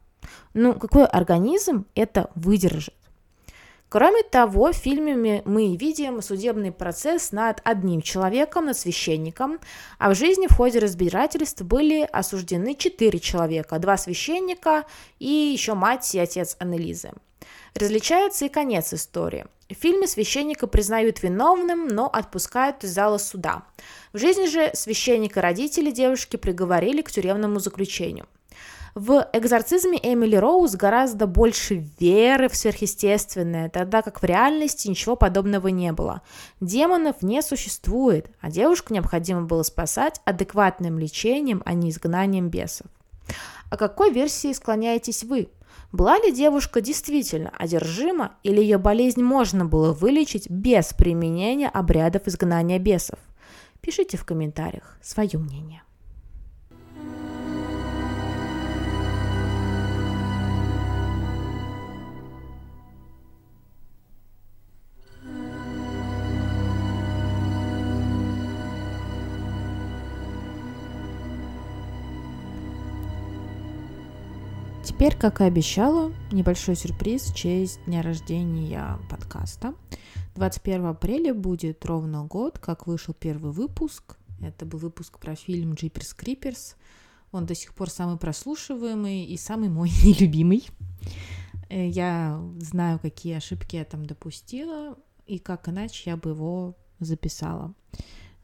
Ну, 0.54 0.74
какой 0.74 1.06
организм 1.06 1.86
это 1.94 2.30
выдержит? 2.34 2.94
Кроме 3.92 4.22
того, 4.22 4.72
в 4.72 4.76
фильме 4.76 5.42
мы 5.44 5.76
видим 5.76 6.22
судебный 6.22 6.72
процесс 6.72 7.30
над 7.30 7.60
одним 7.62 8.00
человеком, 8.00 8.64
над 8.64 8.78
священником, 8.78 9.58
а 9.98 10.08
в 10.08 10.14
жизни 10.14 10.46
в 10.46 10.56
ходе 10.56 10.78
разбирательств 10.78 11.60
были 11.60 12.08
осуждены 12.10 12.74
четыре 12.74 13.18
человека, 13.18 13.78
два 13.78 13.98
священника 13.98 14.86
и 15.18 15.28
еще 15.28 15.74
мать 15.74 16.14
и 16.14 16.18
отец 16.18 16.56
Аннелизы. 16.58 17.10
Различается 17.74 18.46
и 18.46 18.48
конец 18.48 18.94
истории. 18.94 19.44
В 19.68 19.74
фильме 19.74 20.06
священника 20.06 20.66
признают 20.66 21.22
виновным, 21.22 21.86
но 21.86 22.06
отпускают 22.06 22.84
из 22.84 22.94
зала 22.94 23.18
суда. 23.18 23.64
В 24.14 24.18
жизни 24.18 24.46
же 24.46 24.70
священника 24.72 25.42
родители 25.42 25.90
девушки 25.90 26.36
приговорили 26.38 27.02
к 27.02 27.10
тюремному 27.10 27.60
заключению– 27.60 28.24
в 28.94 29.26
экзорцизме 29.32 29.98
Эмили 30.02 30.36
Роуз 30.36 30.74
гораздо 30.74 31.26
больше 31.26 31.86
веры 31.98 32.48
в 32.48 32.56
сверхъестественное, 32.56 33.70
тогда 33.70 34.02
как 34.02 34.20
в 34.20 34.24
реальности 34.24 34.88
ничего 34.88 35.16
подобного 35.16 35.68
не 35.68 35.92
было. 35.92 36.20
Демонов 36.60 37.22
не 37.22 37.40
существует, 37.40 38.30
а 38.42 38.50
девушку 38.50 38.92
необходимо 38.92 39.42
было 39.42 39.62
спасать 39.62 40.20
адекватным 40.26 40.98
лечением, 40.98 41.62
а 41.64 41.72
не 41.72 41.88
изгнанием 41.88 42.50
бесов. 42.50 42.86
А 43.70 43.78
какой 43.78 44.12
версии 44.12 44.52
склоняетесь 44.52 45.24
вы? 45.24 45.48
Была 45.90 46.18
ли 46.18 46.30
девушка 46.30 46.82
действительно 46.82 47.50
одержима 47.58 48.32
или 48.42 48.60
ее 48.60 48.76
болезнь 48.76 49.22
можно 49.22 49.64
было 49.64 49.92
вылечить 49.92 50.50
без 50.50 50.92
применения 50.92 51.68
обрядов 51.68 52.26
изгнания 52.26 52.78
бесов? 52.78 53.18
Пишите 53.80 54.18
в 54.18 54.26
комментариях 54.26 54.98
свое 55.00 55.38
мнение. 55.38 55.82
Теперь, 74.92 75.16
как 75.16 75.40
и 75.40 75.44
обещала, 75.44 76.12
небольшой 76.30 76.76
сюрприз 76.76 77.22
в 77.30 77.34
честь 77.34 77.82
дня 77.86 78.02
рождения 78.02 78.98
подкаста. 79.10 79.74
21 80.36 80.84
апреля 80.84 81.34
будет 81.34 81.84
ровно 81.86 82.24
год, 82.24 82.58
как 82.58 82.86
вышел 82.86 83.14
первый 83.14 83.52
выпуск. 83.52 84.16
Это 84.42 84.66
был 84.66 84.78
выпуск 84.78 85.18
про 85.18 85.34
фильм 85.34 85.72
Jeepers 85.72 86.14
Creepers. 86.14 86.76
Он 87.32 87.46
до 87.46 87.54
сих 87.54 87.74
пор 87.74 87.88
самый 87.88 88.18
прослушиваемый 88.18 89.24
и 89.24 89.36
самый 89.38 89.70
мой 89.70 89.88
нелюбимый. 90.04 90.68
Э, 91.70 91.88
я 91.88 92.40
знаю, 92.60 93.00
какие 93.00 93.34
ошибки 93.34 93.76
я 93.76 93.86
там 93.86 94.04
допустила, 94.04 94.98
и 95.26 95.38
как 95.38 95.68
иначе 95.70 96.10
я 96.10 96.16
бы 96.18 96.30
его 96.30 96.76
записала. 97.00 97.74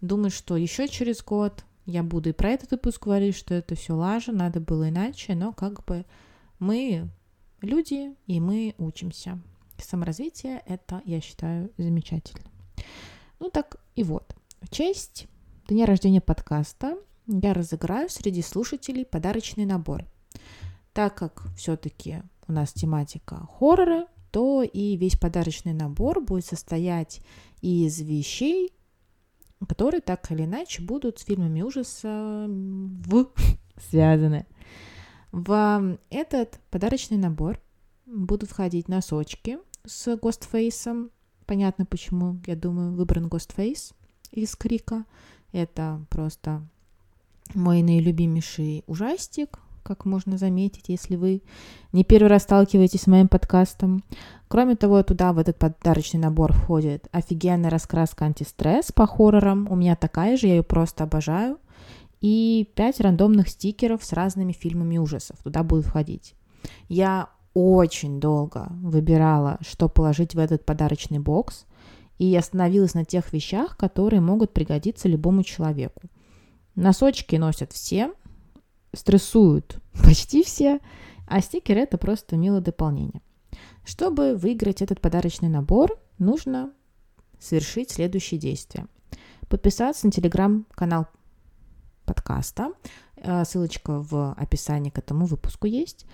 Думаю, 0.01 0.31
что 0.31 0.57
еще 0.57 0.89
через 0.89 1.23
год 1.23 1.65
я 1.85 2.03
буду 2.03 2.31
и 2.31 2.33
про 2.33 2.51
этот 2.51 2.71
выпуск 2.71 3.05
говорить, 3.05 3.37
что 3.37 3.55
это 3.55 3.75
все 3.77 3.93
лажа, 3.93 4.33
надо 4.33 4.61
было 4.61 4.89
иначе, 4.89 5.35
но 5.35 5.53
как 5.53 5.85
бы 5.85 6.05
мы 6.59 7.09
люди, 7.61 8.15
и 8.27 8.41
мы 8.41 8.75
учимся. 8.79 9.39
Саморазвитие— 9.79 10.63
это, 10.67 11.03
я 11.05 11.21
считаю, 11.21 11.71
замечательно. 11.79 12.51
Ну 13.39 13.51
так 13.51 13.77
и 13.95 14.03
вот. 14.03 14.35
В 14.61 14.69
честь 14.71 15.29
дня 15.69 15.87
рождения 15.87 16.21
подкаста 16.21 16.99
я 17.27 17.55
разыграю 17.55 18.09
среди 18.09 18.43
слушателей 18.43 19.05
подарочный 19.05 19.67
набор. 19.67 20.05
Так 20.93 21.15
как 21.15 21.45
все-таки 21.57 22.23
у 22.49 22.53
нас 22.53 22.73
тематика 22.73 23.47
хорроры, 23.59 24.07
то 24.31 24.63
и 24.63 24.97
весь 24.97 25.17
подарочный 25.17 25.73
набор 25.73 26.21
будет 26.21 26.45
состоять 26.45 27.21
из 27.61 28.01
вещей, 28.01 28.73
которые 29.67 30.01
так 30.01 30.31
или 30.33 30.45
иначе 30.45 30.83
будут 30.83 31.19
с 31.19 31.25
фильмами 31.25 31.63
ужаса 31.63 32.47
в 32.49 33.31
связаны. 33.91 34.47
В 35.33 35.99
этот 36.11 36.59
подарочный 36.71 37.19
набор 37.19 37.61
будут 38.07 38.51
входить 38.51 38.89
носочки 38.89 39.59
с 39.85 40.17
Гостфейсом. 40.17 41.11
Понятно 41.47 41.85
почему, 41.85 42.39
я 42.47 42.57
думаю, 42.57 42.93
выбран 42.93 43.29
Гостфейс 43.29 43.93
из 44.31 44.57
Крика. 44.57 45.05
Это 45.53 46.05
просто 46.11 46.63
мой 47.55 47.83
наилюбимейший 47.83 48.85
ужастик, 48.87 49.59
как 49.83 50.05
можно 50.05 50.37
заметить, 50.37 50.89
если 50.89 51.17
вы 51.17 51.43
не 51.93 52.05
первый 52.05 52.29
раз 52.29 52.43
сталкиваетесь 52.43 53.03
с 53.03 53.07
моим 53.07 53.29
подкастом. 53.29 54.05
Кроме 54.49 54.77
того, 54.77 55.03
туда 55.03 55.33
в 55.33 55.39
этот 55.39 55.59
подарочный 55.59 56.21
набор 56.21 56.53
входит 56.53 57.09
офигенная 57.13 57.71
раскраска 57.71 58.27
антистресс 58.27 58.93
по 58.93 59.07
хоррорам. 59.07 59.67
У 59.71 59.77
меня 59.77 59.97
такая 59.97 60.37
же, 60.37 60.47
я 60.47 60.57
ее 60.57 60.63
просто 60.63 61.05
обожаю. 61.05 61.59
И 62.21 62.69
5 62.75 63.01
рандомных 63.01 63.49
стикеров 63.49 64.05
с 64.05 64.13
разными 64.13 64.53
фильмами 64.53 64.99
ужасов 64.99 65.39
туда 65.43 65.63
будут 65.63 65.87
входить. 65.87 66.35
Я 66.89 67.31
очень 67.55 68.21
долго 68.21 68.69
выбирала, 68.83 69.59
что 69.61 69.89
положить 69.89 70.35
в 70.35 70.39
этот 70.39 70.65
подарочный 70.65 71.19
бокс, 71.19 71.67
и 72.19 72.35
остановилась 72.37 72.95
на 72.95 73.05
тех 73.05 73.33
вещах, 73.33 73.77
которые 73.77 74.21
могут 74.21 74.53
пригодиться 74.53 75.09
любому 75.09 75.45
человеку. 75.45 76.03
Носочки 76.75 77.37
носят 77.37 77.73
все, 77.73 78.13
стрессуют 78.93 79.81
почти 80.05 80.43
все, 80.43 80.81
а 81.27 81.41
стикер 81.41 81.79
это 81.79 81.99
просто 81.99 82.37
милое 82.37 82.61
дополнение. 82.61 83.23
Чтобы 83.85 84.35
выиграть 84.35 84.83
этот 84.83 85.01
подарочный 85.01 85.49
набор, 85.49 85.99
нужно 86.19 86.73
совершить 87.39 87.91
следующие 87.91 88.39
действия. 88.39 88.87
Подписаться 89.49 90.07
на 90.07 90.13
телеграм-канал 90.13 91.07
подкаста. 92.09 92.73
Э, 93.17 93.45
ссылочка 93.45 94.01
в 94.01 94.33
описании 94.33 94.91
к 94.91 94.99
этому 94.99 95.27
выпуску 95.27 95.67
есть. 95.67 96.07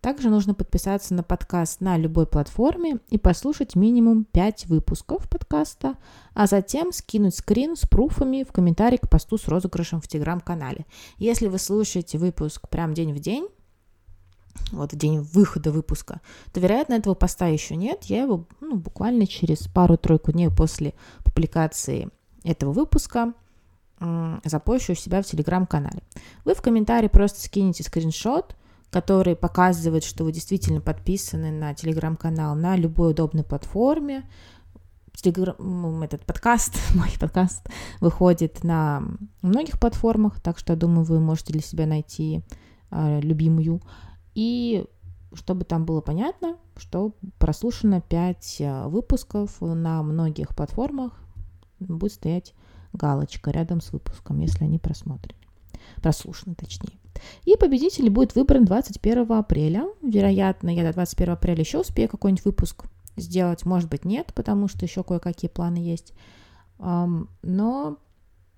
Также 0.00 0.30
нужно 0.30 0.54
подписаться 0.54 1.14
на 1.14 1.22
подкаст 1.22 1.80
на 1.80 1.96
любой 1.96 2.26
платформе 2.26 2.98
и 3.08 3.18
послушать 3.18 3.74
минимум 3.74 4.24
5 4.24 4.66
выпусков 4.66 5.28
подкаста, 5.28 5.96
а 6.34 6.46
затем 6.46 6.92
скинуть 6.92 7.34
скрин 7.34 7.76
с 7.76 7.86
пруфами 7.86 8.44
в 8.44 8.52
комментарии 8.52 8.98
к 8.98 9.08
посту 9.08 9.38
с 9.38 9.48
розыгрышем 9.48 10.00
в 10.00 10.08
телеграм-канале. 10.08 10.86
Если 11.18 11.48
вы 11.48 11.58
слушаете 11.58 12.18
выпуск 12.18 12.68
прям 12.68 12.94
день 12.94 13.12
в 13.12 13.18
день, 13.18 13.48
вот 14.70 14.92
в 14.92 14.96
день 14.96 15.20
выхода 15.20 15.72
выпуска, 15.72 16.20
то, 16.52 16.60
вероятно, 16.60 16.94
этого 16.94 17.14
поста 17.14 17.46
еще 17.46 17.76
нет. 17.76 18.04
Я 18.04 18.22
его 18.22 18.46
ну, 18.60 18.76
буквально 18.76 19.26
через 19.26 19.66
пару-тройку 19.66 20.32
дней 20.32 20.50
после 20.50 20.94
публикации 21.24 22.10
этого 22.44 22.72
выпуска 22.72 23.34
запущу 24.44 24.92
у 24.92 24.96
себя 24.96 25.22
в 25.22 25.26
телеграм-канале. 25.26 26.02
Вы 26.44 26.54
в 26.54 26.62
комментарии 26.62 27.08
просто 27.08 27.40
скинете 27.40 27.82
скриншот– 27.82 28.56
который 28.90 29.36
показывает, 29.36 30.04
что 30.04 30.24
вы 30.24 30.32
действительно 30.32 30.80
подписаны 30.80 31.50
на 31.50 31.74
телеграм-канал 31.74 32.54
на 32.54 32.76
любой 32.76 33.10
удобной 33.10 33.44
платформе. 33.44 34.24
Телеграм, 35.14 36.02
этот 36.02 36.24
подкаст, 36.24 36.78
мой 36.94 37.10
подкаст 37.18 37.68
выходит 38.00 38.64
на 38.64 39.02
многих 39.42 39.80
платформах, 39.80 40.40
так 40.40 40.58
что, 40.58 40.72
я 40.72 40.78
думаю, 40.78 41.04
вы 41.04 41.20
можете 41.20 41.52
для 41.52 41.62
себя 41.62 41.86
найти 41.86 42.42
э, 42.90 43.20
любимую. 43.20 43.82
И 44.34 44.84
чтобы 45.32 45.64
там 45.64 45.84
было 45.84 46.00
понятно, 46.00 46.56
что 46.76 47.12
прослушано 47.38 48.00
5 48.00 48.56
а, 48.60 48.88
выпусков 48.88 49.60
на 49.60 50.02
многих 50.02 50.54
платформах, 50.54 51.12
будет 51.78 52.12
стоять 52.12 52.54
галочка 52.96 53.50
рядом 53.50 53.80
с 53.80 53.92
выпуском, 53.92 54.40
если 54.40 54.64
они 54.64 54.78
просмотрены, 54.78 55.40
прослушаны 56.02 56.54
точнее. 56.54 56.98
И 57.44 57.56
победитель 57.56 58.10
будет 58.10 58.34
выбран 58.34 58.64
21 58.64 59.32
апреля. 59.32 59.88
Вероятно, 60.02 60.68
я 60.68 60.84
до 60.84 60.92
21 60.92 61.32
апреля 61.34 61.60
еще 61.60 61.80
успею 61.80 62.08
какой-нибудь 62.08 62.44
выпуск 62.44 62.84
сделать. 63.16 63.64
Может 63.64 63.88
быть, 63.88 64.04
нет, 64.04 64.32
потому 64.34 64.68
что 64.68 64.84
еще 64.84 65.02
кое-какие 65.02 65.50
планы 65.50 65.78
есть. 65.78 66.12
Но 66.78 67.96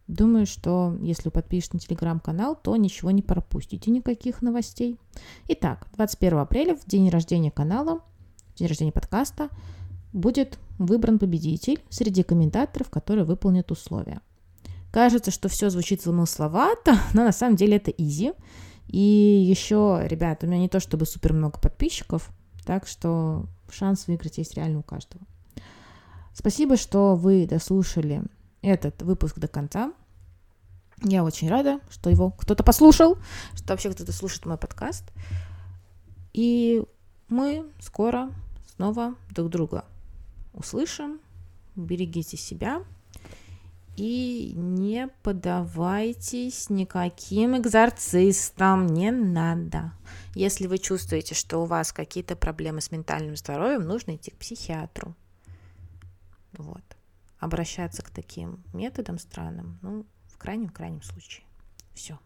думаю, 0.08 0.46
что 0.46 0.96
если 1.00 1.30
вы 1.32 1.42
на 1.72 1.78
телеграм-канал, 1.78 2.56
то 2.60 2.74
ничего 2.74 3.12
не 3.12 3.22
пропустите, 3.22 3.92
никаких 3.92 4.42
новостей. 4.42 4.98
Итак, 5.46 5.86
21 5.94 6.38
апреля, 6.38 6.74
в 6.74 6.84
день 6.86 7.10
рождения 7.10 7.52
канала, 7.52 8.00
в 8.54 8.58
день 8.58 8.66
рождения 8.66 8.90
подкаста, 8.90 9.50
будет 10.12 10.58
выбран 10.78 11.20
победитель 11.20 11.80
среди 11.90 12.24
комментаторов, 12.24 12.90
которые 12.90 13.24
выполнят 13.24 13.70
условия. 13.70 14.20
Кажется, 14.90 15.30
что 15.30 15.48
все 15.48 15.70
звучит 15.70 16.02
замысловато, 16.02 16.96
но 17.14 17.24
на 17.24 17.32
самом 17.32 17.56
деле 17.56 17.76
это 17.76 17.90
изи. 17.90 18.32
И 18.88 18.98
еще, 18.98 20.00
ребят, 20.04 20.42
у 20.42 20.46
меня 20.46 20.58
не 20.58 20.68
то 20.68 20.80
чтобы 20.80 21.04
супер 21.04 21.34
много 21.34 21.58
подписчиков, 21.58 22.30
так 22.64 22.86
что 22.86 23.46
шанс 23.70 24.06
выиграть 24.06 24.38
есть 24.38 24.54
реально 24.54 24.78
у 24.78 24.82
каждого. 24.82 25.22
Спасибо, 26.32 26.76
что 26.76 27.16
вы 27.16 27.46
дослушали 27.46 28.22
этот 28.62 29.02
выпуск 29.02 29.38
до 29.38 29.48
конца. 29.48 29.92
Я 31.02 31.22
очень 31.22 31.48
рада, 31.48 31.80
что 31.90 32.10
его 32.10 32.30
кто-то 32.30 32.64
послушал, 32.64 33.18
что 33.54 33.72
вообще 33.72 33.90
кто-то 33.90 34.12
слушает 34.12 34.46
мой 34.46 34.56
подкаст. 34.56 35.04
И 36.32 36.82
мы 37.28 37.66
скоро 37.80 38.32
снова 38.74 39.14
друг 39.30 39.50
друга 39.50 39.84
услышим. 40.54 41.20
Берегите 41.76 42.36
себя, 42.36 42.82
и 43.98 44.52
не 44.54 45.08
подавайтесь 45.22 46.70
никаким 46.70 47.56
экзорцистам, 47.56 48.86
не 48.86 49.10
надо. 49.10 49.92
Если 50.34 50.66
вы 50.66 50.78
чувствуете, 50.78 51.34
что 51.34 51.58
у 51.58 51.64
вас 51.64 51.92
какие-то 51.92 52.36
проблемы 52.36 52.80
с 52.80 52.90
ментальным 52.90 53.36
здоровьем, 53.36 53.82
нужно 53.82 54.16
идти 54.16 54.30
к 54.30 54.38
психиатру. 54.38 55.14
Вот. 56.52 56.84
Обращаться 57.38 58.02
к 58.02 58.10
таким 58.10 58.62
методам 58.72 59.18
странным, 59.18 59.78
ну, 59.82 60.06
в 60.28 60.38
крайнем-крайнем 60.38 61.02
случае. 61.02 61.44
Все. 61.94 62.18